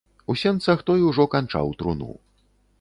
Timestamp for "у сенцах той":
0.33-1.05